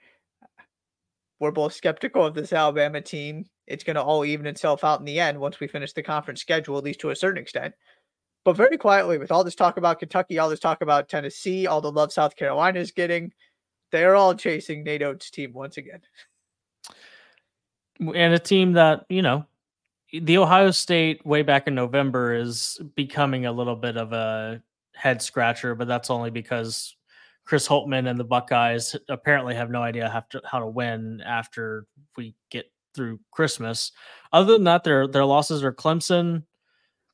we're 1.42 1.52
both 1.52 1.74
skeptical 1.74 2.24
of 2.24 2.36
this 2.36 2.54
Alabama 2.54 3.02
team. 3.02 3.46
It's 3.66 3.84
going 3.84 3.96
to 3.96 4.04
all 4.04 4.24
even 4.24 4.46
itself 4.46 4.84
out 4.84 5.00
in 5.00 5.06
the 5.06 5.20
end 5.20 5.40
once 5.40 5.60
we 5.60 5.68
finish 5.68 5.92
the 5.92 6.04
conference 6.04 6.40
schedule, 6.40 6.78
at 6.78 6.84
least 6.84 7.00
to 7.02 7.10
a 7.10 7.16
certain 7.16 7.42
extent. 7.42 7.74
But 8.46 8.56
very 8.56 8.78
quietly, 8.78 9.18
with 9.18 9.32
all 9.32 9.44
this 9.44 9.56
talk 9.56 9.78
about 9.78 9.98
Kentucky, 9.98 10.38
all 10.38 10.50
this 10.50 10.60
talk 10.60 10.82
about 10.82 11.10
Tennessee, 11.10 11.66
all 11.66 11.82
the 11.82 11.92
love 11.92 12.14
South 12.14 12.36
Carolina 12.36 12.80
is 12.80 12.92
getting, 12.92 13.34
they're 13.92 14.16
all 14.16 14.36
chasing 14.36 14.84
Nate 14.84 15.02
Oats' 15.02 15.32
team 15.32 15.52
once 15.52 15.78
again. 15.78 16.02
and 18.00 18.34
a 18.34 18.40
team 18.40 18.74
that 18.74 19.06
you 19.10 19.22
know 19.22 19.46
the 20.12 20.38
ohio 20.38 20.72
state 20.72 21.24
way 21.26 21.44
back 21.44 21.68
in 21.68 21.76
november 21.76 22.34
is 22.34 22.82
becoming 22.96 23.46
a 23.46 23.52
little 23.52 23.76
bit 23.76 23.96
of 23.96 24.12
a 24.12 24.62
head 24.96 25.22
scratcher 25.22 25.76
but 25.76 25.88
that's 25.88 26.10
only 26.10 26.32
because 26.32 26.96
chris 27.46 27.68
Holtmann 27.68 28.10
and 28.10 28.20
the 28.20 28.24
buckeyes 28.24 28.96
apparently 29.10 29.56
have 29.56 29.70
no 29.70 29.82
idea 29.82 30.10
how 30.10 30.22
to, 30.32 30.42
how 30.46 30.60
to 30.60 30.68
win 30.68 31.22
after 31.26 31.86
we 32.18 32.36
get 32.50 32.66
through 32.94 33.20
christmas 33.32 33.92
other 34.34 34.54
than 34.54 34.66
that 34.66 34.84
their 34.84 35.08
their 35.08 35.26
losses 35.26 35.64
are 35.64 35.74
clemson 35.74 36.44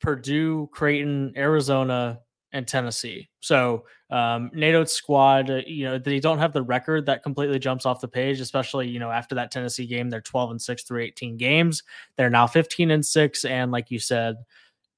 purdue 0.02 0.68
creighton 0.72 1.34
arizona 1.36 2.20
and 2.54 2.68
Tennessee. 2.68 3.30
So 3.40 3.86
um, 4.10 4.50
Nate 4.54 4.76
Oats' 4.76 4.94
squad, 4.94 5.50
you 5.68 5.86
know, 5.86 5.98
they 5.98 6.20
don't 6.20 6.40
have 6.40 6.54
the 6.54 6.62
record 6.62 7.06
that 7.06 7.24
completely 7.24 7.60
jumps 7.60 7.86
off 7.86 8.02
the 8.02 8.08
page, 8.08 8.40
especially 8.40 8.88
you 8.88 9.00
know 9.00 9.12
after 9.12 9.36
that 9.36 9.52
Tennessee 9.52 9.86
game, 9.86 10.10
they're 10.10 10.22
12 10.22 10.52
and 10.52 10.62
six 10.62 10.84
through 10.84 11.02
18 11.02 11.38
games. 11.38 11.84
They're 12.16 12.30
now 12.30 12.48
15 12.48 12.92
and 12.92 13.06
six, 13.06 13.46
and 13.46 13.72
like 13.72 13.92
you 13.92 14.00
said, 14.00 14.38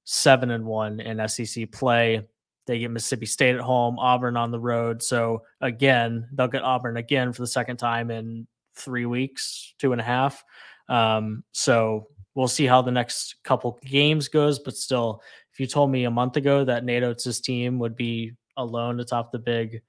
seven 0.04 0.50
and 0.50 0.64
one 0.64 1.00
in 1.00 1.26
SEC 1.28 1.70
play. 1.72 2.26
They 2.66 2.78
get 2.78 2.90
Mississippi 2.90 3.26
State 3.26 3.56
at 3.56 3.60
home, 3.60 3.98
Auburn 3.98 4.36
on 4.36 4.50
the 4.50 4.60
road. 4.60 5.02
So 5.02 5.42
again, 5.60 6.28
they'll 6.32 6.48
get 6.48 6.62
Auburn 6.62 6.96
again 6.96 7.32
for 7.32 7.42
the 7.42 7.46
second 7.46 7.78
time 7.78 8.10
in 8.10 8.46
three 8.74 9.06
weeks, 9.06 9.74
two 9.78 9.92
and 9.92 10.00
a 10.00 10.04
half. 10.04 10.44
Um, 10.88 11.44
so 11.52 12.08
we'll 12.34 12.48
see 12.48 12.66
how 12.66 12.82
the 12.82 12.90
next 12.90 13.36
couple 13.42 13.78
games 13.84 14.28
goes, 14.28 14.58
but 14.58 14.76
still 14.76 15.22
if 15.52 15.58
you 15.58 15.66
told 15.66 15.90
me 15.90 16.04
a 16.04 16.10
month 16.10 16.36
ago 16.36 16.64
that 16.64 16.84
Nate 16.84 17.02
Oats' 17.02 17.40
team 17.40 17.78
would 17.78 17.96
be 17.96 18.32
alone 18.56 19.00
atop 19.00 19.32
the 19.32 19.38
big, 19.38 19.82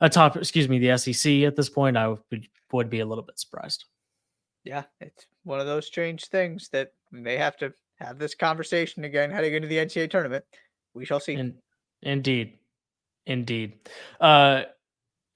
atop, 0.00 0.36
excuse 0.36 0.68
me, 0.68 0.78
the 0.78 0.96
SEC 0.96 1.42
at 1.42 1.56
this 1.56 1.68
point, 1.68 1.96
I 1.96 2.08
would, 2.08 2.48
would 2.72 2.90
be 2.90 3.00
a 3.00 3.06
little 3.06 3.24
bit 3.24 3.38
surprised. 3.38 3.84
Yeah, 4.64 4.84
it's 5.00 5.26
one 5.44 5.60
of 5.60 5.66
those 5.66 5.86
strange 5.86 6.26
things 6.26 6.68
that 6.70 6.92
they 7.12 7.36
have 7.36 7.56
to 7.58 7.72
have 8.00 8.18
this 8.18 8.34
conversation 8.34 9.04
again 9.04 9.30
heading 9.30 9.54
into 9.54 9.68
the 9.68 9.76
NCAA 9.76 10.10
tournament. 10.10 10.44
We 10.94 11.04
shall 11.04 11.20
see. 11.20 11.34
In, 11.34 11.56
indeed, 12.02 12.58
indeed. 13.26 13.88
Uh, 14.20 14.62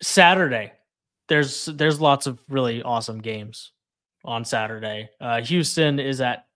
Saturday, 0.00 0.72
there's 1.28 1.66
there's 1.66 2.00
lots 2.00 2.26
of 2.26 2.38
really 2.48 2.82
awesome 2.82 3.20
games 3.20 3.72
on 4.24 4.44
Saturday. 4.44 5.10
Uh, 5.20 5.40
Houston 5.42 5.98
is 5.98 6.20
at 6.20 6.46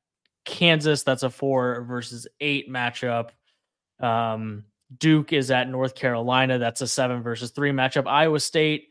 Kansas, 0.45 1.03
that's 1.03 1.23
a 1.23 1.31
four 1.31 1.83
versus 1.83 2.27
eight 2.41 2.69
matchup. 2.71 3.31
Um, 4.01 4.65
Duke 4.99 5.33
is 5.33 5.51
at 5.51 5.69
North 5.69 5.95
Carolina, 5.95 6.59
that's 6.59 6.81
a 6.81 6.87
seven 6.87 7.23
versus 7.23 7.51
three 7.51 7.71
matchup. 7.71 8.07
Iowa 8.07 8.41
State, 8.41 8.89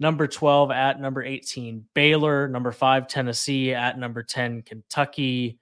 number 0.00 0.26
12 0.26 0.70
at 0.70 1.00
number 1.00 1.22
18. 1.22 1.86
Baylor, 1.94 2.48
number 2.48 2.72
five, 2.72 3.08
Tennessee 3.08 3.72
at 3.72 3.98
number 3.98 4.22
10, 4.22 4.62
Kentucky. 4.62 5.58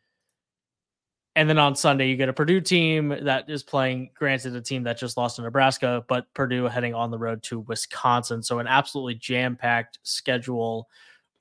And 1.36 1.50
then 1.50 1.58
on 1.58 1.76
Sunday, 1.76 2.08
you 2.08 2.16
get 2.16 2.30
a 2.30 2.32
Purdue 2.32 2.62
team 2.62 3.14
that 3.24 3.50
is 3.50 3.62
playing, 3.62 4.10
granted, 4.14 4.56
a 4.56 4.60
team 4.62 4.82
that 4.84 4.96
just 4.96 5.18
lost 5.18 5.36
to 5.36 5.42
Nebraska, 5.42 6.02
but 6.08 6.32
Purdue 6.32 6.64
heading 6.64 6.94
on 6.94 7.10
the 7.10 7.18
road 7.18 7.42
to 7.44 7.60
Wisconsin. 7.60 8.42
So, 8.42 8.58
an 8.58 8.66
absolutely 8.66 9.16
jam 9.16 9.54
packed 9.54 9.98
schedule 10.02 10.88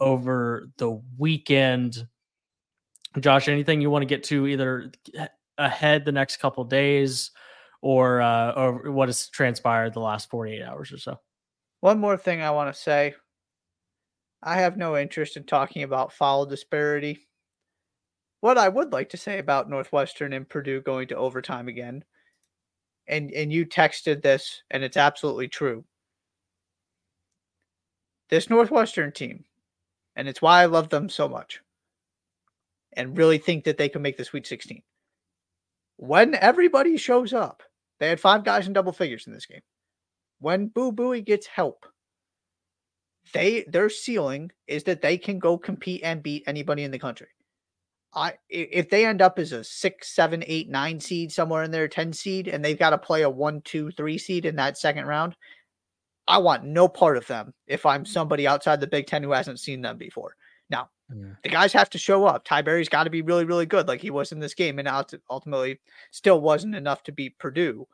over 0.02 0.68
the 0.78 1.02
weekend. 1.18 2.08
Josh, 3.22 3.48
anything 3.48 3.80
you 3.80 3.90
want 3.90 4.02
to 4.02 4.08
get 4.08 4.26
to 4.26 4.46
either 4.46 4.92
ahead 5.58 6.04
the 6.04 6.12
next 6.12 6.38
couple 6.38 6.66
days 6.66 7.32
or 7.82 8.22
uh, 8.22 8.52
or 8.52 8.92
what 8.92 9.08
has 9.08 9.30
transpired 9.30 9.94
the 9.94 10.02
last 10.02 10.30
48 10.30 10.62
hours 10.62 10.92
or 10.92 10.98
so? 10.98 11.20
One 11.80 12.00
more 12.00 12.18
thing 12.18 12.42
I 12.42 12.52
want 12.52 12.74
to 12.76 12.82
say. 12.82 13.16
I 14.44 14.58
have 14.58 14.76
no 14.76 14.98
interest 14.98 15.38
in 15.38 15.46
talking 15.46 15.84
about 15.84 16.12
foul 16.12 16.46
disparity. 16.46 17.28
What 18.46 18.60
I 18.60 18.70
would 18.70 18.94
like 18.94 19.10
to 19.10 19.18
say 19.18 19.40
about 19.40 19.72
Northwestern 19.72 20.32
and 20.32 20.48
Purdue 20.48 20.80
going 20.80 21.08
to 21.08 21.16
overtime 21.16 21.68
again, 21.68 22.04
and 23.08 23.32
and 23.32 23.52
you 23.52 23.66
texted 23.66 24.22
this, 24.22 24.62
and 24.70 24.84
it's 24.84 24.98
absolutely 24.98 25.48
true. 25.48 25.84
this 28.30 28.48
Northwestern 28.48 29.12
team, 29.12 29.46
and 30.16 30.28
it's 30.28 30.44
why 30.44 30.62
I 30.62 30.68
love 30.68 30.90
them 30.90 31.10
so 31.10 31.28
much 31.28 31.60
and 32.94 33.18
really 33.18 33.40
think 33.40 33.64
that 33.64 33.80
they 33.80 33.90
can 33.90 34.04
make 34.04 34.16
the 34.16 34.24
Sweet 34.24 34.46
16. 34.46 34.84
When 35.98 36.36
everybody 36.36 36.98
shows 36.98 37.34
up, 37.34 37.64
they 38.00 38.10
had 38.10 38.20
five 38.20 38.44
guys 38.44 38.68
in 38.68 38.74
double 38.74 38.92
figures 38.92 39.26
in 39.26 39.34
this 39.34 39.48
game. 39.48 39.64
When 40.38 40.68
Boo 40.68 40.92
Buie 40.92 41.26
gets 41.26 41.48
help, 41.48 41.88
they 43.34 43.66
their 43.68 43.90
ceiling 43.90 44.52
is 44.68 44.84
that 44.84 45.02
they 45.02 45.18
can 45.18 45.40
go 45.40 45.58
compete 45.58 46.02
and 46.04 46.22
beat 46.22 46.44
anybody 46.46 46.84
in 46.84 46.92
the 46.92 47.00
country. 47.00 47.30
I 48.16 48.34
if 48.50 48.90
they 48.90 49.06
end 49.06 49.22
up 49.22 49.38
as 49.40 49.52
a 49.52 49.64
six, 49.64 50.16
seven, 50.16 50.44
eight, 50.48 50.70
nine 50.70 51.00
seed 51.00 51.32
somewhere 51.32 51.64
in 51.64 51.72
there, 51.72 51.88
ten 51.88 52.14
seed, 52.14 52.48
and 52.48 52.64
they've 52.64 52.80
got 52.80 52.92
to 52.92 52.98
play 52.98 53.24
a 53.24 53.30
one, 53.30 53.62
two, 53.62 53.92
three 53.92 54.18
seed 54.18 54.46
in 54.46 54.56
that 54.56 54.78
second 54.78 55.06
round, 55.06 55.36
I 56.28 56.38
want 56.38 56.64
no 56.64 56.88
part 56.88 57.18
of 57.18 57.28
them 57.28 57.54
if 57.68 57.86
I'm 57.86 58.04
mm. 58.04 58.08
somebody 58.08 58.48
outside 58.48 58.80
the 58.80 58.88
Big 58.88 59.08
Ten 59.08 59.24
who 59.24 59.32
hasn't 59.32 59.60
seen 59.60 59.82
them 59.82 59.98
before. 59.98 60.36
Now, 60.70 60.90
yeah. 61.14 61.34
the 61.44 61.50
guys 61.50 61.74
have 61.74 61.90
to 61.92 61.98
show 61.98 62.26
up. 62.26 62.46
Ty 62.46 62.62
Berry's 62.64 62.90
got 62.90 63.04
to 63.04 63.10
be 63.10 63.22
really, 63.22 63.46
really 63.46 63.66
good, 63.66 63.88
like 63.88 64.02
he 64.02 64.12
was 64.12 64.32
in 64.32 64.40
this 64.40 64.54
game, 64.54 64.80
and 64.80 64.88
ultimately 65.30 65.80
still 66.12 66.42
wasn't 66.42 66.76
enough 66.76 67.04
to 67.04 67.12
beat 67.12 67.38
Purdue 67.38 67.88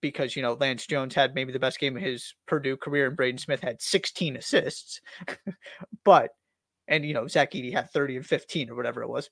because 0.00 0.34
you 0.34 0.42
know 0.42 0.54
Lance 0.54 0.86
Jones 0.86 1.14
had 1.14 1.34
maybe 1.34 1.52
the 1.52 1.58
best 1.58 1.78
game 1.78 1.96
of 1.96 2.02
his 2.02 2.34
Purdue 2.46 2.76
career, 2.76 3.08
and 3.08 3.16
Braden 3.16 3.38
Smith 3.38 3.60
had 3.60 3.82
16 3.82 4.36
assists. 4.36 5.00
but 6.04 6.30
and 6.90 7.04
you 7.04 7.14
know 7.14 7.26
Zach 7.26 7.52
Edey 7.52 7.72
had 7.72 7.90
30 7.90 8.16
and 8.16 8.26
15 8.26 8.68
or 8.68 8.74
whatever 8.74 9.02
it 9.02 9.08
was. 9.08 9.30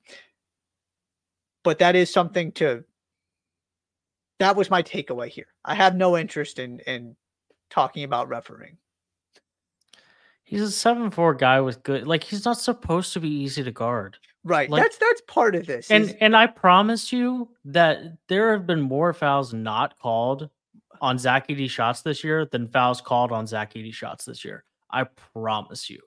But 1.64 1.80
that 1.80 1.96
is 1.96 2.10
something 2.10 2.52
to. 2.52 2.84
That 4.38 4.56
was 4.56 4.70
my 4.70 4.82
takeaway 4.82 5.28
here. 5.28 5.48
I 5.64 5.74
have 5.74 5.96
no 5.96 6.16
interest 6.16 6.58
in 6.58 6.78
in 6.80 7.16
talking 7.68 8.04
about 8.04 8.28
refereeing. 8.28 8.78
He's 10.44 10.62
a 10.62 10.70
seven 10.70 11.10
four 11.10 11.34
guy 11.34 11.60
with 11.60 11.82
good. 11.82 12.06
Like 12.06 12.24
he's 12.24 12.46
not 12.46 12.58
supposed 12.58 13.12
to 13.12 13.20
be 13.20 13.28
easy 13.28 13.62
to 13.64 13.72
guard. 13.72 14.16
Right. 14.44 14.70
Like, 14.70 14.82
that's 14.82 14.96
that's 14.96 15.20
part 15.26 15.56
of 15.56 15.66
this. 15.66 15.90
And 15.90 16.04
is... 16.04 16.14
and 16.20 16.36
I 16.36 16.46
promise 16.46 17.12
you 17.12 17.50
that 17.66 17.98
there 18.28 18.52
have 18.52 18.66
been 18.66 18.80
more 18.80 19.12
fouls 19.12 19.52
not 19.52 19.98
called 19.98 20.48
on 21.00 21.18
Zach 21.18 21.48
Edey 21.48 21.68
shots 21.68 22.02
this 22.02 22.24
year 22.24 22.46
than 22.46 22.68
fouls 22.68 23.00
called 23.00 23.32
on 23.32 23.46
Zach 23.46 23.74
Edey 23.74 23.92
shots 23.92 24.24
this 24.24 24.44
year. 24.44 24.64
I 24.90 25.04
promise 25.04 25.90
you. 25.90 26.00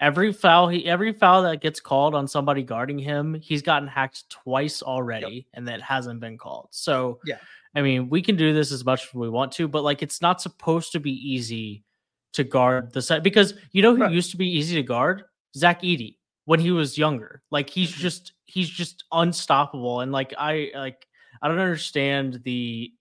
Every 0.00 0.32
foul 0.32 0.68
he 0.68 0.86
every 0.86 1.12
foul 1.12 1.42
that 1.42 1.60
gets 1.60 1.78
called 1.78 2.14
on 2.14 2.26
somebody 2.26 2.62
guarding 2.62 2.98
him, 2.98 3.34
he's 3.34 3.62
gotten 3.62 3.86
hacked 3.86 4.28
twice 4.30 4.82
already, 4.82 5.34
yep. 5.34 5.44
and 5.54 5.68
that 5.68 5.82
hasn't 5.82 6.20
been 6.20 6.38
called. 6.38 6.68
So 6.70 7.20
yeah, 7.26 7.36
I 7.74 7.82
mean, 7.82 8.08
we 8.08 8.22
can 8.22 8.36
do 8.36 8.54
this 8.54 8.72
as 8.72 8.84
much 8.84 9.06
as 9.06 9.14
we 9.14 9.28
want 9.28 9.52
to, 9.52 9.68
but 9.68 9.84
like 9.84 10.02
it's 10.02 10.22
not 10.22 10.40
supposed 10.40 10.92
to 10.92 11.00
be 11.00 11.12
easy 11.12 11.84
to 12.32 12.44
guard 12.44 12.92
the 12.92 13.02
set 13.02 13.22
because 13.22 13.54
you 13.72 13.82
know 13.82 13.94
who 13.94 14.02
right. 14.02 14.12
used 14.12 14.30
to 14.30 14.36
be 14.36 14.48
easy 14.48 14.76
to 14.76 14.82
guard? 14.82 15.24
Zach 15.56 15.82
Edey 15.82 16.16
when 16.44 16.60
he 16.60 16.70
was 16.70 16.98
younger. 16.98 17.42
Like 17.50 17.70
he's 17.70 17.92
mm-hmm. 17.92 18.00
just 18.00 18.32
he's 18.46 18.68
just 18.68 19.04
unstoppable. 19.12 20.00
And 20.00 20.12
like 20.12 20.34
I 20.38 20.70
like 20.74 21.06
I 21.42 21.48
don't 21.48 21.58
understand 21.58 22.40
the 22.44 22.92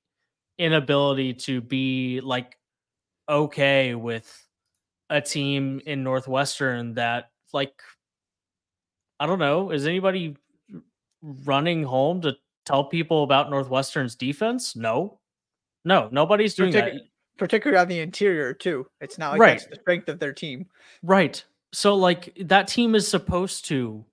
inability 0.58 1.34
to 1.34 1.62
be 1.62 2.22
like 2.22 2.58
okay 3.27 3.96
with 3.96 4.48
a 5.10 5.22
team 5.22 5.82
in 5.86 6.04
Northwestern 6.04 6.94
that 6.96 7.32
like 7.54 7.74
I 9.20 9.25
don't 9.25 9.39
know, 9.39 9.72
is 9.72 9.86
anybody 9.86 10.38
running 11.22 11.84
home 11.84 12.22
to 12.22 12.38
tell 12.66 12.86
people 12.86 13.24
about 13.24 13.50
Northwestern's 13.50 14.16
defense? 14.16 14.75
No. 14.75 15.20
No, 15.84 16.10
nobody's 16.12 16.56
doing 16.56 16.72
Partic- 16.72 16.94
that. 16.94 17.01
Particularly 17.38 17.80
on 17.80 17.88
the 17.88 18.00
interior 18.00 18.54
too. 18.54 18.86
It's 19.00 19.18
not 19.18 19.32
like 19.32 19.39
right. 19.39 19.70
the 19.70 19.78
strength 19.78 20.10
of 20.10 20.20
their 20.20 20.34
team. 20.34 20.66
Right. 21.04 21.44
So 21.72 21.96
like 21.96 22.38
that 22.42 22.68
team 22.68 22.96
is 22.96 23.08
supposed 23.08 23.66
to 23.66 24.04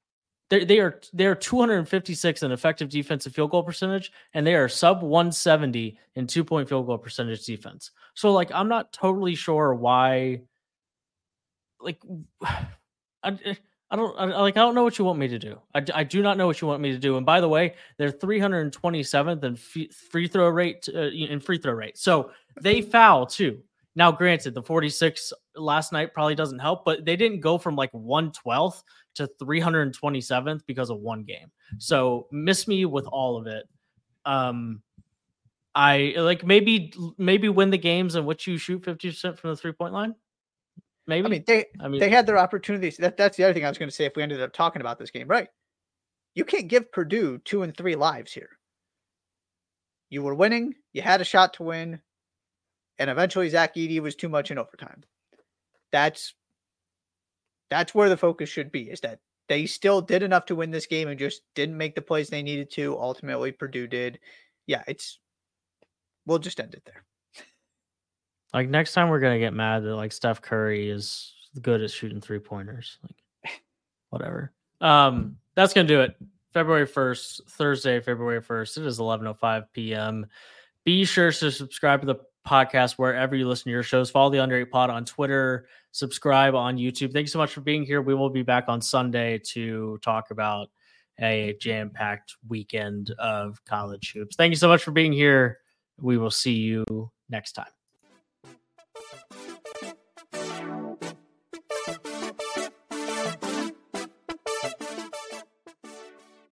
they 0.48 0.64
they 0.64 0.78
are 0.78 1.00
they 1.12 1.26
are 1.26 1.34
256 1.34 2.42
in 2.42 2.52
effective 2.52 2.88
defensive 2.88 3.34
field 3.34 3.50
goal 3.50 3.64
percentage 3.64 4.12
and 4.34 4.46
they 4.46 4.54
are 4.54 4.68
sub 4.68 5.02
170 5.02 5.98
in 6.14 6.26
two 6.26 6.44
point 6.44 6.68
field 6.68 6.86
goal 6.86 6.98
percentage 6.98 7.44
defense. 7.44 7.90
So 8.14 8.32
like 8.32 8.50
I'm 8.52 8.68
not 8.68 8.92
totally 8.92 9.34
sure 9.34 9.74
why 9.74 10.42
like 11.80 12.00
I, 13.22 13.56
I 13.90 13.96
don't 13.96 14.18
I, 14.18 14.24
like 14.40 14.56
I 14.56 14.60
don't 14.60 14.74
know 14.74 14.82
what 14.82 14.98
you 14.98 15.04
want 15.04 15.18
me 15.18 15.28
to 15.28 15.38
do. 15.38 15.60
I, 15.74 15.84
I 15.94 16.04
do 16.04 16.22
not 16.22 16.36
know 16.36 16.46
what 16.46 16.60
you 16.60 16.68
want 16.68 16.80
me 16.80 16.92
to 16.92 16.98
do. 16.98 17.16
And 17.16 17.26
by 17.26 17.40
the 17.40 17.48
way, 17.48 17.74
they're 17.98 18.10
327th 18.10 19.44
in 19.44 19.56
free 19.56 20.28
throw 20.28 20.48
rate 20.48 20.88
uh, 20.94 21.08
in 21.08 21.40
free 21.40 21.58
throw 21.58 21.72
rate. 21.72 21.96
So 21.96 22.30
they 22.60 22.82
foul 22.82 23.26
too. 23.26 23.62
Now, 23.96 24.12
granted, 24.12 24.52
the 24.52 24.62
46 24.62 25.32
last 25.56 25.90
night 25.90 26.12
probably 26.12 26.34
doesn't 26.34 26.58
help, 26.58 26.84
but 26.84 27.06
they 27.06 27.16
didn't 27.16 27.40
go 27.40 27.56
from 27.56 27.76
like 27.76 27.90
112th 27.92 28.82
to 29.14 29.26
327th 29.42 30.60
because 30.66 30.90
of 30.90 30.98
one 30.98 31.24
game. 31.24 31.50
So 31.78 32.26
miss 32.30 32.68
me 32.68 32.84
with 32.84 33.06
all 33.06 33.38
of 33.38 33.46
it. 33.46 33.66
Um, 34.26 34.82
I 35.74 36.14
like 36.16 36.44
maybe 36.44 36.92
maybe 37.18 37.48
win 37.48 37.70
the 37.70 37.78
games 37.78 38.16
in 38.16 38.24
which 38.26 38.46
you 38.46 38.58
shoot 38.58 38.82
50% 38.82 39.38
from 39.38 39.50
the 39.50 39.56
three 39.56 39.72
point 39.72 39.92
line. 39.92 40.14
Maybe. 41.06 41.26
I 41.26 41.28
mean, 41.28 41.44
they 41.46 41.66
I 41.80 41.88
mean 41.88 42.00
they 42.00 42.10
had 42.10 42.26
their 42.26 42.38
opportunities. 42.38 42.96
That, 42.96 43.16
that's 43.16 43.36
the 43.36 43.44
other 43.44 43.54
thing 43.54 43.64
I 43.64 43.68
was 43.68 43.78
going 43.78 43.88
to 43.88 43.94
say. 43.94 44.06
If 44.06 44.16
we 44.16 44.22
ended 44.22 44.42
up 44.42 44.52
talking 44.52 44.80
about 44.80 44.98
this 44.98 45.10
game, 45.10 45.28
right? 45.28 45.48
You 46.34 46.44
can't 46.44 46.68
give 46.68 46.92
Purdue 46.92 47.38
two 47.38 47.62
and 47.62 47.76
three 47.76 47.94
lives 47.94 48.32
here. 48.32 48.50
You 50.10 50.22
were 50.22 50.34
winning. 50.34 50.74
You 50.92 51.02
had 51.02 51.20
a 51.20 51.24
shot 51.24 51.54
to 51.54 51.62
win, 51.62 52.00
and 52.98 53.10
eventually 53.10 53.48
Zach 53.48 53.74
Edey 53.74 54.00
was 54.00 54.14
too 54.14 54.28
much 54.28 54.50
in 54.50 54.58
overtime. 54.58 55.04
That's 55.92 56.34
that's 57.70 57.94
where 57.94 58.08
the 58.08 58.16
focus 58.16 58.48
should 58.48 58.72
be. 58.72 58.90
Is 58.90 59.00
that 59.00 59.20
they 59.48 59.66
still 59.66 60.00
did 60.00 60.22
enough 60.22 60.46
to 60.46 60.56
win 60.56 60.70
this 60.70 60.86
game 60.86 61.08
and 61.08 61.18
just 61.18 61.42
didn't 61.54 61.76
make 61.76 61.94
the 61.94 62.02
plays 62.02 62.28
they 62.28 62.42
needed 62.42 62.70
to. 62.72 62.98
Ultimately, 62.98 63.52
Purdue 63.52 63.86
did. 63.86 64.18
Yeah, 64.66 64.82
it's. 64.86 65.18
We'll 66.26 66.40
just 66.40 66.58
end 66.58 66.74
it 66.74 66.82
there. 66.84 67.04
Like 68.56 68.70
next 68.70 68.94
time 68.94 69.10
we're 69.10 69.20
gonna 69.20 69.38
get 69.38 69.52
mad 69.52 69.84
that 69.84 69.96
like 69.96 70.12
Steph 70.12 70.40
Curry 70.40 70.88
is 70.88 71.34
good 71.60 71.82
at 71.82 71.90
shooting 71.90 72.22
three 72.22 72.38
pointers. 72.38 72.98
Like 73.02 73.60
whatever. 74.08 74.50
Um, 74.80 75.36
that's 75.54 75.74
gonna 75.74 75.86
do 75.86 76.00
it. 76.00 76.16
February 76.54 76.86
1st, 76.86 77.50
Thursday, 77.50 78.00
February 78.00 78.40
1st. 78.40 78.78
It 78.78 78.86
is 78.86 78.98
11:05 78.98 79.66
p.m. 79.74 80.24
Be 80.84 81.04
sure 81.04 81.30
to 81.32 81.52
subscribe 81.52 82.00
to 82.00 82.06
the 82.06 82.16
podcast 82.48 82.92
wherever 82.92 83.36
you 83.36 83.46
listen 83.46 83.64
to 83.64 83.70
your 83.72 83.82
shows. 83.82 84.08
Follow 84.08 84.30
the 84.30 84.38
Under 84.38 84.56
Eight 84.56 84.70
Pod 84.70 84.88
on 84.88 85.04
Twitter. 85.04 85.66
Subscribe 85.92 86.54
on 86.54 86.78
YouTube. 86.78 87.12
Thank 87.12 87.24
you 87.24 87.30
so 87.30 87.38
much 87.38 87.52
for 87.52 87.60
being 87.60 87.84
here. 87.84 88.00
We 88.00 88.14
will 88.14 88.30
be 88.30 88.42
back 88.42 88.64
on 88.68 88.80
Sunday 88.80 89.38
to 89.48 89.98
talk 90.00 90.30
about 90.30 90.68
a 91.20 91.56
jam-packed 91.60 92.36
weekend 92.48 93.10
of 93.18 93.62
college 93.66 94.12
hoops. 94.14 94.34
Thank 94.34 94.50
you 94.50 94.56
so 94.56 94.68
much 94.68 94.82
for 94.82 94.92
being 94.92 95.12
here. 95.12 95.58
We 96.00 96.16
will 96.16 96.30
see 96.30 96.54
you 96.54 96.86
next 97.28 97.52
time. 97.52 97.75